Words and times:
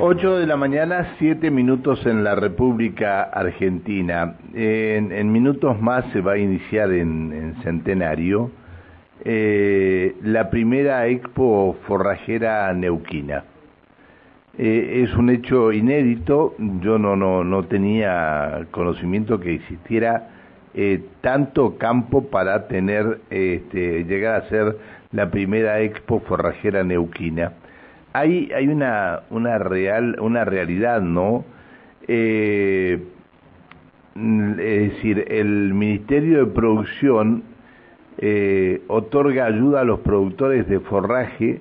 8 0.00 0.38
de 0.38 0.46
la 0.46 0.56
mañana, 0.56 1.16
7 1.18 1.50
minutos 1.50 2.06
en 2.06 2.22
la 2.22 2.36
República 2.36 3.22
Argentina. 3.22 4.36
En, 4.54 5.32
minutos 5.32 5.80
más 5.80 6.04
se 6.12 6.20
va 6.20 6.34
a 6.34 6.38
iniciar 6.38 6.92
en, 6.92 7.56
Centenario 7.64 8.52
eh, 9.24 10.14
la 10.22 10.50
primera 10.50 11.04
expo 11.08 11.76
forrajera 11.88 12.72
neuquina. 12.74 13.42
Eh, 14.56 15.02
es 15.02 15.12
un 15.16 15.30
hecho 15.30 15.72
inédito, 15.72 16.54
yo 16.80 16.96
no, 16.96 17.16
no, 17.16 17.42
no 17.42 17.64
tenía 17.64 18.68
conocimiento 18.70 19.40
que 19.40 19.56
existiera 19.56 20.28
eh, 20.74 21.02
tanto 21.22 21.76
campo 21.76 22.30
para 22.30 22.68
tener, 22.68 23.20
este, 23.30 24.04
llegar 24.04 24.36
a 24.36 24.48
ser 24.48 24.78
la 25.10 25.28
primera 25.32 25.80
expo 25.80 26.20
forrajera 26.20 26.84
neuquina 26.84 27.52
hay, 28.18 28.50
hay 28.54 28.68
una, 28.68 29.20
una, 29.30 29.58
real, 29.58 30.16
una 30.20 30.44
realidad, 30.44 31.00
¿no? 31.00 31.44
Eh, 32.06 33.02
es 34.14 34.92
decir, 34.92 35.24
el 35.28 35.74
Ministerio 35.74 36.44
de 36.44 36.52
Producción 36.52 37.44
eh, 38.18 38.82
otorga 38.88 39.46
ayuda 39.46 39.82
a 39.82 39.84
los 39.84 40.00
productores 40.00 40.68
de 40.68 40.80
forraje 40.80 41.60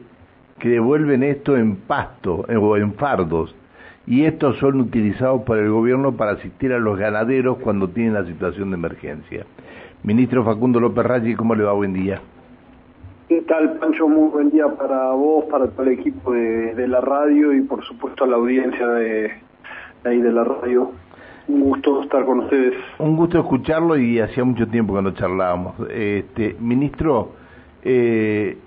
que 0.57 0.69
devuelven 0.69 1.21
esto 1.21 1.55
en 1.55 1.75
pasto 1.75 2.45
eh, 2.49 2.55
o 2.55 2.77
en 2.77 2.93
fardos 2.95 3.55
y 4.07 4.23
estos 4.23 4.57
son 4.57 4.79
utilizados 4.79 5.43
por 5.43 5.59
el 5.59 5.69
gobierno 5.69 6.13
para 6.13 6.31
asistir 6.31 6.73
a 6.73 6.79
los 6.79 6.97
ganaderos 6.97 7.57
cuando 7.57 7.89
tienen 7.89 8.13
la 8.13 8.25
situación 8.25 8.71
de 8.71 8.77
emergencia. 8.77 9.45
Ministro 10.03 10.43
Facundo 10.43 10.79
López 10.79 11.05
Raggi, 11.05 11.35
¿cómo 11.35 11.53
le 11.53 11.63
va? 11.63 11.73
Buen 11.73 11.93
día. 11.93 12.21
¿Qué 13.27 13.41
tal, 13.41 13.73
Pancho? 13.73 14.07
Muy 14.07 14.29
buen 14.29 14.51
día 14.51 14.67
para 14.69 15.11
vos, 15.11 15.43
para 15.51 15.67
todo 15.67 15.83
el 15.83 15.99
equipo 15.99 16.31
de, 16.31 16.87
la 16.87 17.01
radio 17.01 17.53
y 17.53 17.59
por 17.59 17.83
supuesto 17.83 18.23
a 18.23 18.27
la 18.27 18.37
audiencia 18.37 18.87
de, 18.87 19.33
ahí 20.05 20.21
de 20.21 20.31
la 20.31 20.45
radio. 20.45 20.93
Un 21.49 21.59
gusto 21.59 22.03
estar 22.03 22.25
con 22.25 22.39
ustedes. 22.39 22.75
Un 22.99 23.17
gusto 23.17 23.39
escucharlo 23.39 23.97
y 23.97 24.21
hacía 24.21 24.45
mucho 24.45 24.65
tiempo 24.67 24.95
que 24.95 25.01
no 25.01 25.11
charlábamos. 25.11 25.75
Este, 25.89 26.55
ministro, 26.61 27.33
eh, 27.83 28.57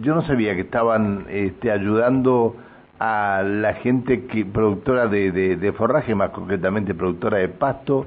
yo 0.00 0.14
no 0.14 0.22
sabía 0.22 0.54
que 0.54 0.62
estaban 0.62 1.26
este, 1.28 1.70
ayudando 1.70 2.56
a 2.98 3.42
la 3.44 3.74
gente 3.74 4.24
que 4.24 4.46
productora 4.46 5.08
de, 5.08 5.30
de 5.30 5.72
forraje, 5.72 6.14
más 6.14 6.30
concretamente 6.30 6.94
productora 6.94 7.36
de 7.36 7.50
pasto, 7.50 8.06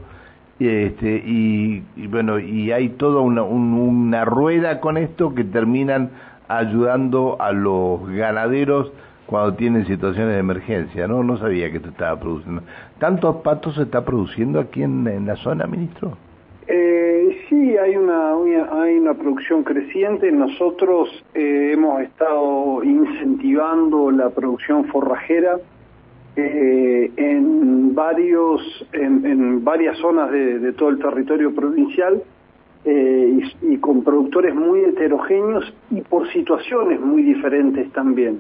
este, 0.68 1.24
y, 1.26 1.84
bueno, 2.08 2.40
y 2.40 2.72
hay 2.72 2.90
toda 2.90 3.22
una, 3.22 3.44
una 3.44 4.26
rueda 4.26 4.82
con 4.82 4.98
esto 4.98 5.34
que 5.34 5.44
terminan 5.46 6.12
ayudando 6.50 7.38
a 7.40 7.52
los 7.52 8.08
ganaderos 8.10 8.92
cuando 9.26 9.54
tienen 9.54 9.86
situaciones 9.86 10.34
de 10.34 10.40
emergencia, 10.40 11.08
¿no? 11.08 11.24
No 11.24 11.38
sabía 11.38 11.70
que 11.70 11.78
esto 11.78 11.90
estaba 11.90 12.20
produciendo. 12.20 12.64
¿Tantos 12.98 13.38
patos 13.38 13.76
se 13.76 13.84
está 13.84 14.04
produciendo 14.04 14.60
aquí 14.60 14.82
en, 14.82 15.26
la 15.26 15.36
zona, 15.36 15.68
ministro? 15.68 16.18
Eh, 16.68 17.38
sí, 17.48 17.78
hay 17.78 17.96
una, 17.96 18.34
hay 18.82 18.98
una 18.98 19.14
producción 19.14 19.64
creciente. 19.64 20.32
Nosotros 20.32 21.10
eh, 21.36 21.72
hemos 21.74 22.02
estado 22.02 22.84
incentivando 22.84 24.10
la 24.10 24.32
producción 24.32 24.86
forrajera 24.86 25.58
eh, 26.36 27.12
en 27.18 27.96
varios 27.96 28.62
en, 28.94 29.64
varias 29.64 29.98
zonas 29.98 30.32
de, 30.32 30.74
todo 30.74 30.90
el 30.90 31.00
territorio 31.00 31.54
provincial 31.54 32.22
eh, 32.86 33.40
y, 33.62 33.78
con 33.78 34.04
productores 34.04 34.54
muy 34.56 34.82
heterogéneos 34.82 35.74
y 35.92 36.02
por 36.02 36.32
situaciones 36.32 37.00
muy 37.00 37.24
diferentes 37.24 37.92
también. 37.92 38.40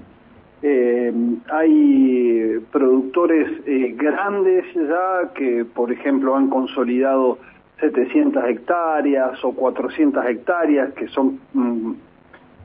Eh, 0.61 1.13
hay 1.51 2.59
productores 2.71 3.49
grandes 3.95 4.65
ya 4.73 5.33
que, 5.33 5.65
por 5.65 5.91
ejemplo, 5.91 6.35
han 6.35 6.49
consolidado 6.49 7.39
700 7.79 8.43
hectáreas 8.45 9.43
o 9.43 9.53
400 9.53 10.25
hectáreas, 10.25 10.93
que 10.93 11.07
son 11.07 11.39
mm, 11.53 11.93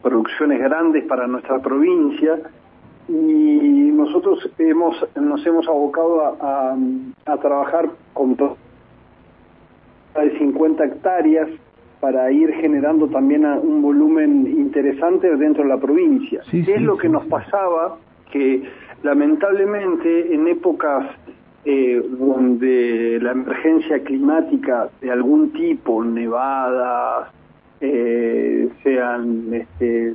producciones 0.03 0.61
grandes 0.61 1.05
para 1.05 1.27
nuestra 1.27 1.61
provincia 1.61 2.39
y 3.09 3.91
nosotros 3.93 4.49
hemos 4.59 4.97
nos 5.15 5.47
hemos 5.47 5.67
abocado 5.69 6.37
a, 6.41 6.77
a, 7.27 7.37
trabajar 7.39 7.91
con 8.13 8.37
de 8.37 10.39
50 10.39 10.85
hectáreas 10.85 11.49
para 12.01 12.31
ir 12.31 12.53
generando 12.55 13.09
también 13.09 13.47
un 13.47 13.83
volumen 13.83 14.47
interesante 14.47 15.37
dentro 15.37 15.65
de 15.65 15.71
la 15.71 15.79
provincia. 15.79 16.43
es 16.53 16.83
lo 16.83 16.97
que 16.97 17.09
nos 17.09 17.25
pasaba? 17.27 17.99
Que 18.31 18.63
lamentablemente 19.03 20.35
en 20.35 20.47
épocas 20.49 21.07
eh, 21.65 22.03
donde 22.19 23.19
la 23.23 23.33
emergencia 23.33 24.03
climática 24.05 24.91
de 25.01 25.11
algún 25.11 25.53
tipo, 25.53 26.05
nevadas, 26.05 27.31
eh, 27.81 28.69
sean 28.83 29.49
este, 29.53 30.15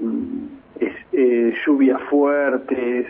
eh, 0.79 1.53
lluvias 1.65 2.01
fuertes, 2.09 3.07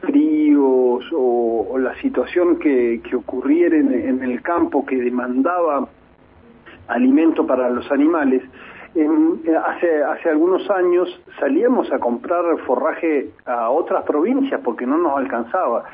fríos 0.00 1.04
o, 1.12 1.76
la 1.78 1.94
situación 2.00 2.58
que, 2.58 3.00
que 3.08 3.16
ocurriera 3.16 3.76
en, 3.76 4.22
el 4.22 4.42
campo 4.42 4.84
que 4.84 4.96
demandaba 4.96 5.88
alimento 6.88 7.46
para 7.46 7.70
los 7.70 7.90
animales, 7.92 8.42
hace, 9.64 10.02
hace 10.02 10.28
algunos 10.28 10.68
años 10.70 11.08
salíamos 11.38 11.92
a 11.92 11.98
comprar 11.98 12.42
forraje 12.66 13.30
a 13.44 13.70
otras 13.70 14.04
provincias 14.04 14.60
porque 14.64 14.86
no 14.86 14.98
nos 14.98 15.16
alcanzaba. 15.16 15.84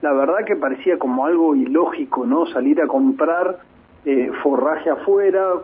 La 0.00 0.12
verdad 0.12 0.44
que 0.46 0.56
parecía 0.56 0.98
como 0.98 1.26
algo 1.26 1.54
ilógico, 1.54 2.24
¿no? 2.24 2.46
Salir 2.46 2.80
a 2.80 2.86
comprar 2.86 3.58
eh, 4.04 4.30
forraje 4.42 4.88
afuera 4.88 5.54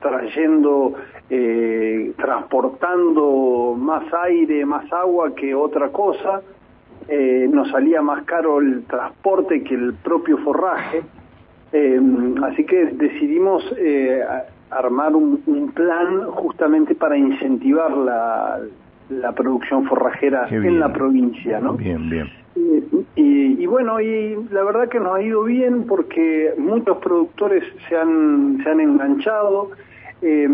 trayendo, 0.00 0.94
eh, 1.28 2.12
transportando 2.16 3.74
más 3.78 4.04
aire, 4.24 4.64
más 4.64 4.90
agua 4.92 5.34
que 5.34 5.54
otra 5.54 5.88
cosa, 5.88 6.42
eh, 7.08 7.48
nos 7.50 7.70
salía 7.70 8.02
más 8.02 8.24
caro 8.24 8.60
el 8.60 8.84
transporte 8.84 9.62
que 9.62 9.74
el 9.74 9.94
propio 9.94 10.38
forraje, 10.38 11.02
eh, 11.72 12.00
así 12.44 12.64
que 12.64 12.86
decidimos 12.86 13.64
armar 14.70 15.14
un, 15.16 15.72
plan 15.74 16.24
justamente 16.30 16.94
para 16.94 17.16
incentivar 17.16 17.96
la, 17.96 18.60
la 19.08 19.32
producción 19.32 19.84
forrajera 19.86 20.48
en 20.50 20.78
la 20.78 20.92
provincia, 20.92 21.60
¿no? 21.60 21.74
Bien, 21.74 22.08
bien. 22.08 22.28
Y, 23.16 23.66
bueno, 23.66 24.00
y 24.00 24.36
la 24.50 24.62
verdad 24.62 24.88
que 24.88 25.00
nos 25.00 25.16
ha 25.16 25.22
ido 25.22 25.44
bien 25.44 25.84
porque 25.86 26.54
muchos 26.58 26.98
productores 26.98 27.64
se 27.88 27.96
han, 27.96 28.60
se 28.62 28.70
han 28.70 28.80
enganchado. 28.80 29.70
Eh, 30.22 30.48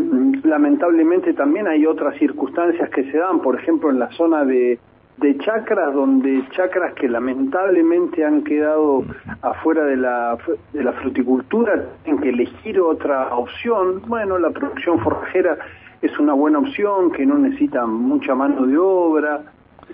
lamentablemente 0.44 1.32
también 1.34 1.66
hay 1.66 1.87
otras 1.87 2.16
circunstancias 2.19 2.88
que 2.91 3.10
se 3.10 3.19
dan, 3.19 3.41
por 3.41 3.59
ejemplo 3.59 3.91
en 3.91 3.99
la 3.99 4.10
zona 4.12 4.44
de, 4.44 4.78
de 5.19 5.38
chacras, 5.38 5.93
donde 5.93 6.47
chacras 6.50 6.94
que 6.94 7.09
lamentablemente 7.09 8.25
han 8.25 8.44
quedado 8.44 9.04
afuera 9.43 9.84
de 9.84 9.97
la, 9.97 10.38
de 10.72 10.84
la 10.84 10.93
fruticultura, 10.93 11.84
tienen 12.04 12.22
que 12.22 12.28
elegir 12.28 12.81
otra 12.81 13.34
opción. 13.34 14.03
Bueno, 14.06 14.38
la 14.38 14.50
producción 14.50 15.00
forrajera 15.00 15.59
es 16.03 16.19
una 16.19 16.34
buena 16.34 16.59
opción 16.59 17.10
que 17.10 17.25
no 17.25 17.38
necesita 17.38 17.87
mucha 17.87 18.34
mano 18.34 18.66
de 18.66 18.77
obra. 18.78 19.43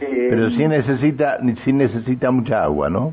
Eh, 0.03 0.27
Pero 0.31 0.51
sí 0.51 0.67
necesita, 0.67 1.39
sí 1.65 1.73
necesita 1.73 2.31
mucha 2.31 2.65
agua, 2.65 2.91
¿no? 2.91 3.13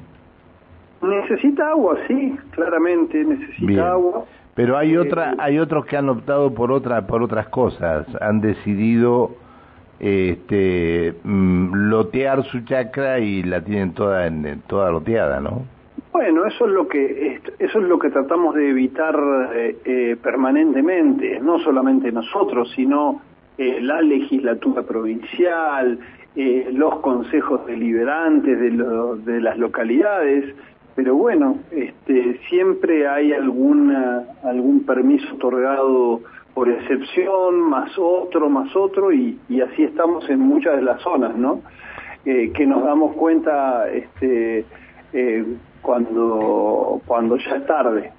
Necesita 1.02 1.70
agua, 1.70 1.96
sí, 2.08 2.36
claramente 2.52 3.24
necesita 3.24 3.92
agua. 3.92 4.26
Pero 4.56 4.78
hay 4.78 4.94
eh, 4.94 5.00
otra, 5.00 5.36
hay 5.38 5.60
otros 5.60 5.86
que 5.86 5.96
han 5.96 6.10
optado 6.10 6.54
por 6.54 6.72
otra, 6.72 7.06
por 7.06 7.22
otras 7.22 7.48
cosas, 7.48 8.08
han 8.22 8.42
decidido 8.42 9.32
este 10.00 11.14
mm, 11.24 11.90
lotear 11.90 12.44
su 12.46 12.62
chacra 12.66 13.20
y 13.20 13.44
la 13.44 13.62
tienen 13.62 13.94
toda 13.94 14.28
en, 14.28 14.62
toda 14.68 14.92
loteada, 14.92 15.40
¿no? 15.40 15.64
Bueno, 16.12 16.46
eso 16.46 16.66
es 16.66 16.72
lo 16.72 16.88
que 16.88 17.40
eso 17.60 17.80
es 17.80 17.88
lo 17.88 18.00
que 18.00 18.10
tratamos 18.10 18.56
de 18.56 18.70
evitar 18.70 19.16
eh, 19.54 20.18
permanentemente, 20.22 21.40
no 21.40 21.60
solamente 21.60 22.12
nosotros, 22.12 22.72
sino 22.76 23.22
la 23.58 24.02
legislatura 24.02 24.84
provincial, 24.84 26.00
eh, 26.42 26.70
los 26.72 27.00
consejos 27.02 27.66
deliberantes 27.66 28.58
de, 28.58 28.70
de 28.70 29.42
las 29.42 29.58
localidades, 29.58 30.56
pero 30.96 31.14
bueno, 31.16 31.58
este, 31.70 32.40
siempre 32.48 33.06
hay 33.10 33.34
alguna, 33.34 34.24
algún 34.44 34.86
permiso 34.86 35.36
otorgado 35.36 36.22
por 36.54 36.70
excepción, 36.70 37.60
más 37.60 37.92
otro, 37.98 38.50
más 38.50 38.74
otro, 38.74 39.12
y, 39.12 39.38
y 39.50 39.60
así 39.60 39.84
estamos 39.84 40.30
en 40.30 40.40
muchas 40.40 40.78
de 40.78 40.84
las 40.84 41.02
zonas, 41.02 41.36
¿no? 41.36 41.60
Eh, 42.24 42.52
que 42.54 42.66
nos 42.66 42.86
damos 42.86 43.18
cuenta 43.18 43.90
este, 43.90 44.64
eh, 45.12 45.46
cuando, 45.82 47.02
cuando 47.06 47.36
ya 47.36 47.58
es 47.58 47.66
tarde. 47.66 48.12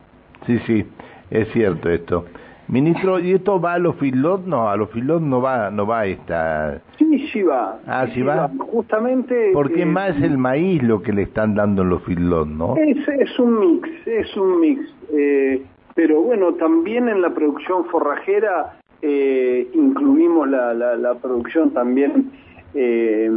Sí, 0.45 0.59
sí, 0.67 0.85
es 1.31 1.49
cierto 1.53 1.89
esto. 1.89 2.27
Ministro, 2.71 3.19
¿y 3.19 3.33
esto 3.33 3.61
va 3.61 3.75
a 3.75 3.79
los 3.79 3.97
feedlots? 3.97 4.47
No, 4.47 4.71
a 4.71 4.77
los 4.77 4.91
feedlots 4.91 5.23
no 5.23 5.41
va, 5.41 5.71
no 5.71 5.87
va 5.87 6.07
esta... 6.07 6.81
Sí, 6.99 7.29
sí 7.33 7.43
va. 7.43 7.81
Ah, 7.85 8.07
sí, 8.15 8.23
va. 8.23 8.49
Justamente... 8.59 9.51
Porque 9.53 9.83
eh, 9.83 9.87
más 9.87 10.17
el 10.23 10.39
maíz 10.39 10.81
lo 10.83 11.03
que 11.03 11.13
le 11.13 11.23
están 11.23 11.57
dando 11.57 11.83
en 11.83 11.89
los 11.89 12.03
feedlots, 12.05 12.49
¿no? 12.49 12.77
Es, 12.77 13.09
es 13.09 13.39
un 13.41 13.59
mix, 13.59 13.89
es 14.07 14.37
un 14.37 14.61
mix. 14.61 14.81
Eh, 15.13 15.63
pero 15.97 16.23
bueno, 16.23 16.55
también 16.55 17.09
en 17.09 17.23
la 17.23 17.31
producción 17.31 17.87
forrajera 17.87 18.79
eh, 19.03 19.69
incluimos 19.75 20.49
la, 20.49 20.73
la, 20.73 20.95
la, 20.95 21.15
producción 21.15 21.71
también 21.71 22.31
eh, 22.75 23.29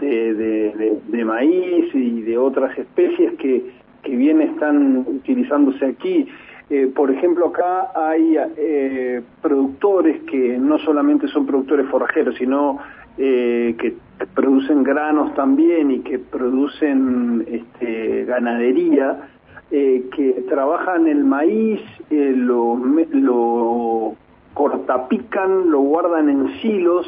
de, 0.00 0.34
de, 0.34 0.98
de, 1.06 1.24
maíz 1.24 1.94
y 1.94 2.22
de 2.22 2.36
otras 2.36 2.76
especies 2.76 3.32
que, 3.34 3.62
que 4.02 4.16
bien 4.16 4.40
están 4.40 5.04
utilizándose 5.06 5.86
aquí. 5.86 6.26
Eh, 6.70 6.90
por 6.94 7.10
ejemplo, 7.10 7.48
acá 7.48 7.92
hay 7.94 8.36
eh, 8.56 9.22
productores 9.40 10.22
que 10.22 10.58
no 10.58 10.78
solamente 10.78 11.28
son 11.28 11.46
productores 11.46 11.86
forrajeros, 11.88 12.34
sino 12.36 12.78
eh, 13.18 13.74
que 13.78 13.96
producen 14.34 14.82
granos 14.82 15.34
también 15.34 15.90
y 15.90 16.00
que 16.00 16.18
producen 16.18 17.44
este, 17.48 18.24
ganadería, 18.24 19.28
que 19.70 20.44
trabajan 20.50 21.06
el 21.06 21.24
maíz, 21.24 21.80
lo, 22.10 22.76
lo 23.12 24.16
cortapican, 24.52 25.70
lo 25.70 25.80
guardan 25.80 26.28
en 26.28 26.60
silos 26.60 27.06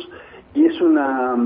y 0.54 0.64
es 0.64 0.80
una 0.80 1.36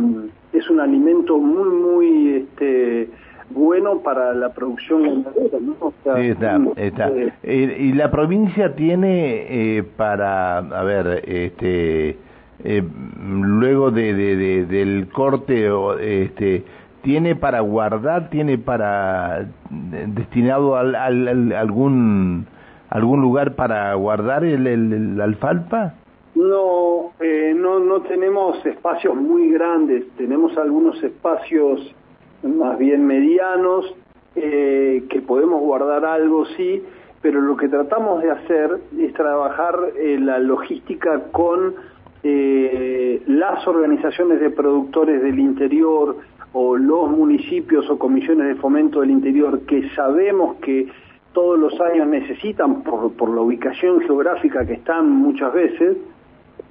es 0.52 0.70
un 0.70 0.81
alimento 0.81 1.38
muy 1.38 1.69
muy 1.69 2.34
este 2.37 3.10
bueno 3.50 4.00
para 4.00 4.35
la 4.35 4.50
producción 4.53 5.03
ganadera, 5.25 5.59
¿no? 5.61 5.93
sí, 6.17 6.29
está, 6.29 6.61
está. 6.77 7.11
Eh, 7.43 7.77
y 7.81 7.93
la 7.93 8.11
provincia 8.11 8.75
tiene 8.75 9.47
eh, 9.79 9.83
para, 9.83 10.59
a 10.59 10.83
ver, 10.85 11.23
este, 11.27 12.17
eh, 12.65 12.83
luego 13.21 13.91
de, 13.91 14.15
de, 14.15 14.67
del 14.67 15.09
corte, 15.09 15.71
este, 16.00 16.65
tiene 17.03 17.37
para 17.37 17.61
guardar, 17.61 18.29
tiene 18.31 18.59
para 18.59 19.47
destinado 19.71 20.77
al, 20.77 20.94
al, 20.94 21.53
algún 21.53 22.47
algún 22.91 23.21
lugar 23.21 23.55
para 23.55 23.93
guardar 23.94 24.44
el, 24.44 24.67
el, 24.67 25.21
alfalfa. 25.21 25.94
No, 26.35 27.12
no, 27.55 27.81
no 27.81 28.01
tenemos 28.03 28.65
espacios 28.65 29.15
muy 29.15 29.51
grandes, 29.51 30.05
tenemos 30.17 30.56
algunos 30.56 31.03
espacios 31.03 31.94
más 32.43 32.79
bien 32.79 33.06
medianos, 33.06 33.94
eh, 34.37 35.05
que 35.08 35.20
podemos 35.20 35.61
guardar 35.61 36.05
algo, 36.05 36.46
sí, 36.56 36.82
pero 37.20 37.40
lo 37.40 37.56
que 37.56 37.69
tratamos 37.69 38.23
de 38.23 38.31
hacer 38.31 38.79
es 38.99 39.12
trabajar 39.14 39.75
eh, 39.96 40.19
la 40.20 40.38
logística 40.38 41.25
con 41.32 41.75
eh, 42.23 43.23
las 43.26 43.67
organizaciones 43.67 44.40
de 44.40 44.50
productores 44.50 45.23
del 45.23 45.38
interior 45.38 46.17
o 46.52 46.76
los 46.76 47.11
municipios 47.11 47.88
o 47.90 47.99
comisiones 47.99 48.49
de 48.49 48.55
fomento 48.56 49.00
del 49.00 49.11
interior 49.11 49.61
que 49.67 49.88
sabemos 49.91 50.56
que 50.56 50.88
todos 51.32 51.58
los 51.58 51.79
años 51.81 52.06
necesitan 52.08 52.82
por, 52.82 53.12
por 53.12 53.34
la 53.34 53.43
ubicación 53.43 54.00
geográfica 54.00 54.67
que 54.67 54.75
están 54.75 55.11
muchas 55.11 55.52
veces 55.52 55.96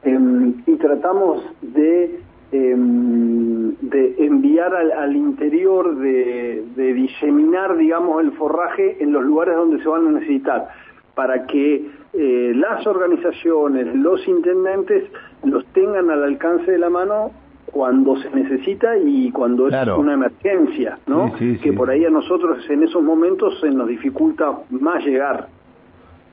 em, 0.03 0.55
y 0.65 0.75
tratamos 0.75 1.43
de 1.61 2.19
Em, 2.49 3.75
de 3.81 4.15
enviar 4.19 4.73
al, 4.73 5.15
interior, 5.17 5.97
de, 5.97 6.63
diseminar, 6.94 7.75
digamos, 7.75 8.23
el 8.23 8.31
forraje 8.31 9.03
en 9.03 9.11
los 9.11 9.23
lugares 9.23 9.55
donde 9.55 9.83
se 9.83 9.89
van 9.89 10.07
a 10.07 10.11
necesitar, 10.11 10.69
para 11.13 11.45
que 11.45 11.89
eh, 12.13 12.53
las 12.55 12.88
organizaciones, 12.88 13.94
los 13.95 14.25
intendentes, 14.29 15.11
los 15.44 15.65
tengan 15.73 16.09
al 16.09 16.23
alcance 16.23 16.71
de 16.71 16.77
la 16.77 16.89
mano 16.89 17.31
cuando 17.65 18.15
se 18.15 18.29
necesita 18.29 18.97
y 18.97 19.29
cuando 19.31 19.67
es 19.67 19.88
una 19.97 20.13
emergencia, 20.13 20.99
¿no? 21.05 21.33
que 21.35 21.73
por 21.73 21.89
ahí 21.89 22.05
a 22.05 22.09
nosotros 22.09 22.65
en 22.69 22.83
esos 22.83 23.03
momentos 23.03 23.59
se 23.59 23.69
nos 23.69 23.89
dificulta 23.89 24.57
más 24.69 25.03
llegar. 25.03 25.49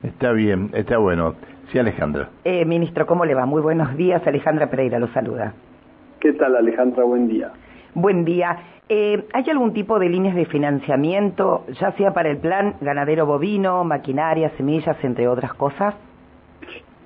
Está 0.01 0.31
bien, 0.31 0.69
está 0.73 0.97
bueno. 0.97 1.35
Sí, 1.71 1.79
Alejandra. 1.79 2.29
Eh, 2.45 2.63
ministro, 2.63 3.05
¿cómo 3.05 3.25
le 3.25 3.33
va? 3.33 3.45
Muy 3.45 3.61
buenos 3.61 3.97
días. 3.97 4.25
Alejandra 4.25 4.69
Pereira 4.69 4.97
lo 4.97 5.07
saluda. 5.07 5.53
¿Qué 6.25 6.33
tal, 6.33 6.55
Alejandra? 6.55 7.03
Buen 7.03 7.27
día. 7.27 7.51
Buen 7.93 8.25
día. 8.25 8.57
Eh, 8.89 9.25
¿Hay 9.31 9.47
algún 9.47 9.73
tipo 9.73 9.99
de 9.99 10.09
líneas 10.09 10.33
de 10.33 10.45
financiamiento, 10.45 11.65
ya 11.79 11.91
sea 11.91 12.15
para 12.15 12.31
el 12.31 12.37
plan 12.37 12.77
ganadero 12.81 13.27
bovino, 13.27 13.83
maquinaria, 13.83 14.49
semillas, 14.57 14.97
entre 15.03 15.27
otras 15.27 15.53
cosas? 15.53 15.93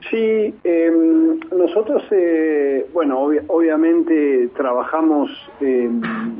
Sí, 0.09 0.55
em, 0.63 1.37
nosotros, 1.51 2.01
eh, 2.11 2.85
bueno, 2.93 3.19
obviamente 3.47 4.51
trabajamos, 4.55 5.29
em, 5.59 5.99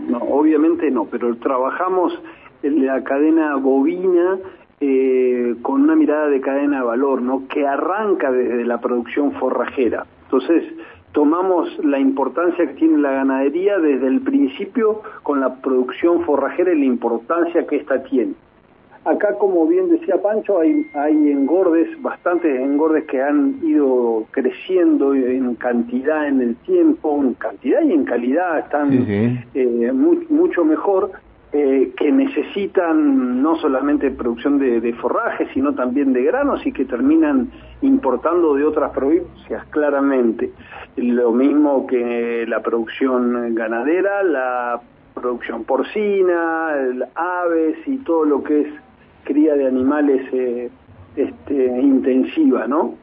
no, 0.10 0.20
obviamente 0.20 0.90
no, 0.90 1.04
pero 1.04 1.36
trabajamos 1.36 2.18
en 2.64 2.86
la 2.86 3.04
cadena 3.04 3.58
bovina 3.58 4.38
eh, 4.80 5.56
con 5.64 5.82
una 5.82 5.98
mirada 5.98 6.30
de 6.30 6.40
cadena 6.40 6.78
de 6.78 6.86
valor, 6.86 7.22
¿no? 7.22 7.46
Que 7.50 7.68
arranca 7.68 8.32
desde 8.32 8.64
la 8.64 8.80
producción 8.80 9.34
forrajera. 9.34 10.06
Entonces, 10.24 10.64
tomamos 11.12 11.68
la 11.84 12.00
importancia 12.00 12.68
que 12.68 12.74
tiene 12.74 13.00
la 13.00 13.12
ganadería 13.12 13.80
desde 13.80 14.08
el 14.08 14.22
principio 14.22 15.02
con 15.24 15.40
la 15.40 15.56
producción 15.56 16.24
forrajera 16.24 16.74
y 16.74 16.80
la 16.80 16.86
importancia 16.86 17.66
que 17.66 17.78
ésta 17.78 18.04
tiene. 18.04 18.34
Acá, 19.06 19.36
como 19.40 19.66
bien 19.66 19.90
decía 19.90 20.22
Pancho, 20.22 20.60
hay, 20.60 20.86
hay 20.94 21.32
engordes, 21.32 21.90
bastantes 22.02 22.60
engordes 22.60 23.06
que 23.06 23.22
han 23.22 23.58
ido 23.64 24.26
creciendo 24.32 25.16
en 25.16 25.56
cantidad 25.56 26.28
en 26.28 26.42
el 26.42 26.56
tiempo, 26.58 27.18
en 27.22 27.34
cantidad 27.36 27.82
y 27.82 27.94
en 27.94 28.04
calidad 28.04 28.60
están 28.60 29.06
eh, 29.54 29.92
mucho 29.94 30.66
mejor, 30.66 31.12
eh, 31.52 31.94
que 31.98 32.12
necesitan 32.12 33.42
no 33.42 33.56
solamente 33.58 34.12
producción 34.12 34.60
de, 34.60 34.82
de 34.82 34.94
forraje, 34.94 35.48
sino 35.54 35.74
también 35.74 36.14
de 36.14 36.24
granos 36.24 36.66
y 36.66 36.72
que 36.72 36.86
terminan 36.86 37.50
importando 37.82 38.54
de 38.54 38.66
otras 38.66 38.92
provincias, 38.92 39.66
claramente. 39.72 40.52
Lo 40.96 41.32
mismo 41.32 41.88
que 41.88 42.46
la 42.48 42.62
producción 42.62 43.56
ganadera, 43.56 44.22
la 44.24 44.82
producción 45.16 45.64
porcina, 45.64 46.70
aves 47.16 47.78
y 47.88 47.98
todo 47.98 48.26
lo 48.26 48.44
que 48.44 48.62
es 48.62 48.68
cría 49.24 49.56
de 49.56 49.68
animales 49.68 50.28
eh, 50.32 50.70
este, 51.16 51.82
intensiva, 51.82 52.68
¿no? 52.68 52.96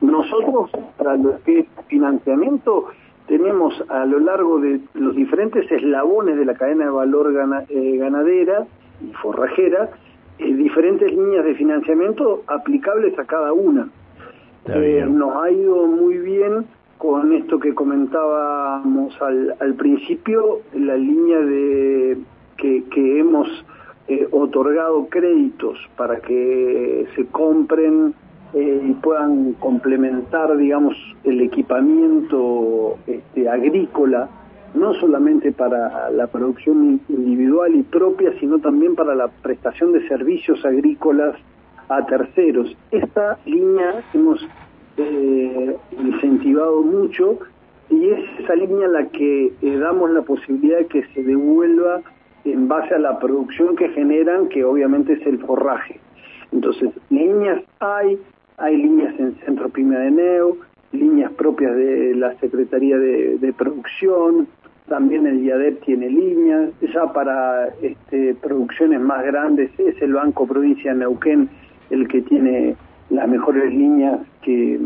Nosotros, 0.00 0.70
para 0.98 1.16
lo 1.16 1.40
que 1.44 1.60
es 1.60 1.66
financiamiento, 1.86 2.88
tenemos 3.26 3.74
a 3.88 4.04
lo 4.04 4.20
largo 4.20 4.60
de 4.60 4.80
los 4.94 5.14
diferentes 5.14 5.70
eslabones 5.70 6.36
de 6.36 6.44
la 6.44 6.54
cadena 6.54 6.84
de 6.86 6.90
valor 6.90 7.32
eh, 7.68 7.96
ganadera 7.96 8.66
y 9.02 9.12
forrajera, 9.14 9.90
eh, 10.38 10.54
diferentes 10.54 11.10
líneas 11.10 11.44
de 11.44 11.54
financiamiento 11.54 12.42
aplicables 12.46 13.18
a 13.18 13.24
cada 13.24 13.52
una. 13.52 13.88
Eh, 14.66 15.04
nos 15.08 15.36
ha 15.42 15.50
ido 15.50 15.86
muy 15.86 16.18
bien 16.18 16.66
con 16.98 17.32
esto 17.32 17.58
que 17.58 17.74
comentábamos 17.74 19.20
al, 19.20 19.54
al 19.60 19.74
principio, 19.74 20.60
la 20.74 20.96
línea 20.96 21.38
de 21.38 22.18
que, 22.56 22.84
que 22.90 23.20
hemos 23.20 23.48
otorgado 24.30 25.08
créditos 25.08 25.78
para 25.96 26.20
que 26.20 27.06
se 27.16 27.26
compren 27.26 28.14
eh, 28.58 28.80
y 28.88 28.92
puedan 28.94 29.52
complementar, 29.60 30.56
digamos, 30.56 30.96
el 31.24 31.42
equipamiento 31.42 32.96
este, 33.06 33.50
agrícola, 33.50 34.30
no 34.72 34.94
solamente 34.94 35.52
para 35.52 36.08
la 36.10 36.26
producción 36.28 36.98
individual 37.06 37.74
y 37.74 37.82
propia, 37.82 38.32
sino 38.40 38.58
también 38.58 38.94
para 38.94 39.14
la 39.14 39.28
prestación 39.28 39.92
de 39.92 40.08
servicios 40.08 40.64
agrícolas 40.64 41.36
a 41.90 42.06
terceros. 42.06 42.74
Esta 42.90 43.38
línea 43.44 44.02
hemos 44.14 44.40
eh, 44.96 45.76
incentivado 46.02 46.80
mucho 46.80 47.38
y 47.90 48.08
es 48.08 48.40
esa 48.40 48.54
línea 48.54 48.88
la 48.88 49.06
que 49.08 49.52
eh, 49.60 49.78
damos 49.78 50.10
la 50.12 50.22
posibilidad 50.22 50.78
de 50.78 50.86
que 50.86 51.04
se 51.08 51.22
devuelva 51.22 52.00
en 52.46 52.68
base 52.68 52.94
a 52.94 52.98
la 52.98 53.18
producción 53.18 53.76
que 53.76 53.90
generan, 53.90 54.48
que 54.48 54.64
obviamente 54.64 55.12
es 55.12 55.26
el 55.26 55.40
forraje. 55.40 56.00
Entonces, 56.52 56.90
líneas 57.10 57.62
hay, 57.80 58.18
hay 58.58 58.76
líneas 58.76 59.14
en 59.18 59.34
Centro 59.44 59.68
Pyme 59.68 59.98
de 59.98 60.10
Neo, 60.10 60.56
líneas 60.92 61.32
propias 61.32 61.74
de 61.76 62.14
la 62.14 62.34
Secretaría 62.38 62.96
de, 62.98 63.54
Producción, 63.56 64.48
también 64.88 65.26
el 65.26 65.44
IADEP 65.44 65.84
tiene 65.84 66.08
líneas, 66.08 66.70
ya 66.80 67.12
para 67.12 67.68
este, 67.82 68.34
producciones 68.34 69.00
más 69.00 69.24
grandes 69.24 69.70
es 69.78 70.00
el 70.00 70.14
Banco 70.14 70.46
Provincia 70.46 70.92
de 70.92 71.00
Neuquén 71.00 71.48
el 71.90 72.06
que 72.08 72.22
tiene 72.22 72.76
las 73.10 73.28
mejores 73.28 73.72
líneas 73.72 74.20
que, 74.42 74.78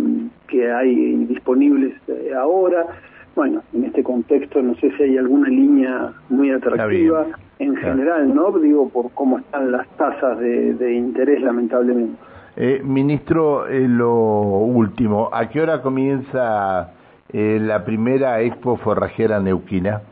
que 0.48 0.70
hay 0.70 1.24
disponibles 1.26 1.94
eh, 2.08 2.32
ahora. 2.36 2.86
Bueno, 3.34 3.62
en 3.72 3.84
este 3.84 4.02
contexto 4.02 4.60
no 4.60 4.74
sé 4.76 4.90
si 4.96 5.02
hay 5.02 5.16
alguna 5.18 5.48
línea 5.48 6.12
muy 6.28 6.50
atractiva 6.50 7.26
en 7.58 7.76
general, 7.76 8.34
¿no? 8.34 8.50
Digo, 8.58 8.88
por 8.88 9.10
cómo 9.12 9.38
están 9.38 9.70
las 9.70 9.86
tasas 9.96 10.38
de 10.38 10.94
interés, 10.94 11.40
lamentablemente. 11.42 12.16
Eh, 12.57 12.80
ministro, 12.83 13.66
eh, 13.69 13.87
lo 13.87 14.12
último, 14.12 15.30
¿a 15.33 15.49
qué 15.49 15.61
hora 15.61 15.83
comienza 15.83 16.92
eh, 17.33 17.59
la 17.61 17.85
primera 17.85 18.40
Expo 18.40 18.76
Forrajera 18.76 19.40
Neuquina? 19.40 20.02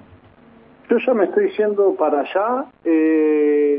Yo 0.89 0.99
ya 0.99 1.15
me 1.15 1.25
estoy 1.25 1.51
yendo 1.51 1.95
para 1.97 2.21
allá. 2.21 2.65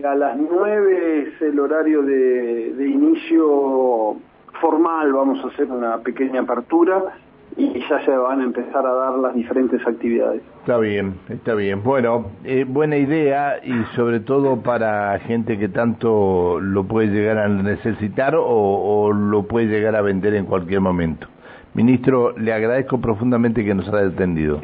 a 0.04 0.16
las 0.16 0.38
nueve 0.38 1.22
es 1.24 1.42
el 1.42 1.60
horario 1.60 2.04
de 2.04 2.88
inicio 2.88 4.16
formal. 4.62 5.14
Vamos 5.14 5.44
a 5.44 5.48
hacer 5.48 5.72
una 5.72 5.98
pequeña 5.98 6.42
apertura 6.42 7.16
y 7.58 7.80
ya 7.90 8.04
se 8.06 8.12
van 8.12 8.42
a 8.42 8.44
empezar 8.44 8.86
a 8.86 8.94
dar 8.94 9.14
las 9.16 9.34
diferentes 9.34 9.86
actividades. 9.86 10.42
Está 10.62 10.78
bien, 10.78 11.16
está 11.30 11.56
bien. 11.56 11.84
Bueno, 11.84 12.28
eh, 12.44 12.66
buena 12.68 12.98
idea 12.98 13.60
y 13.64 13.84
sobre 13.96 14.20
todo 14.20 14.62
para 14.62 15.18
gente 15.20 15.58
que 15.58 15.70
tanto 15.70 16.60
lo 16.60 16.84
puede 16.86 17.08
llegar 17.08 17.38
a 17.38 17.48
necesitar 17.48 18.36
o, 18.38 19.12
lo 19.14 19.44
puede 19.44 19.68
llegar 19.68 19.96
a 19.96 20.02
vender 20.02 20.36
en 20.36 20.46
cualquier 20.46 20.82
momento. 20.82 21.28
Ministro, 21.74 22.38
le 22.38 22.54
agradezco 22.54 23.00
profundamente 23.00 23.64
que 23.64 23.74
nos 23.74 23.88
haya 23.90 24.08
atendido. 24.08 24.60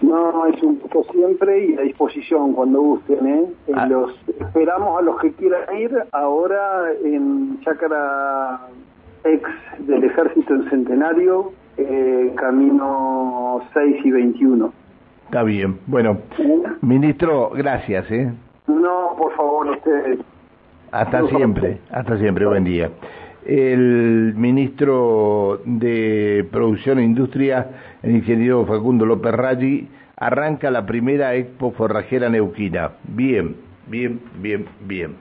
No, 0.00 0.46
es 0.46 0.62
un 0.62 0.78
gusto 0.78 1.04
siempre 1.12 1.66
y 1.66 1.74
a 1.76 1.80
disposición 1.80 2.52
cuando 2.52 2.80
gusten. 2.80 3.26
eh 3.26 3.46
ah. 3.74 3.86
Los 3.86 4.12
esperamos 4.28 4.98
a 4.98 5.02
los 5.02 5.18
que 5.20 5.32
quieran 5.32 5.76
ir 5.76 5.90
ahora 6.12 6.92
en 7.04 7.60
Chácara 7.62 8.68
ex 9.24 9.42
del 9.78 10.04
Ejército 10.04 10.54
en 10.54 10.70
Centenario, 10.70 11.52
eh, 11.76 12.32
camino 12.36 13.62
6 13.72 13.96
y 14.04 14.10
21. 14.10 14.72
Está 15.26 15.42
bien. 15.42 15.78
Bueno, 15.86 16.18
ministro, 16.82 17.50
gracias. 17.50 18.10
¿eh? 18.10 18.32
No, 18.66 19.14
por 19.18 19.34
favor, 19.34 19.70
ustedes. 19.70 20.20
Hasta 20.92 21.26
siempre, 21.28 21.80
hasta 21.90 22.16
siempre, 22.18 22.46
buen 22.46 22.64
día. 22.64 22.90
El 23.44 24.32
ministro 24.36 25.60
de 25.64 26.46
Producción 26.50 26.98
e 26.98 27.04
Industria, 27.04 27.66
el 28.02 28.12
ingeniero 28.16 28.64
Facundo 28.64 29.04
López 29.04 29.32
Raggi, 29.32 29.88
arranca 30.16 30.70
la 30.70 30.86
primera 30.86 31.34
Expo 31.34 31.72
Forrajera 31.72 32.28
Neuquina. 32.28 32.92
Bien, 33.08 33.56
bien, 33.88 34.20
bien, 34.40 34.66
bien. 34.86 35.16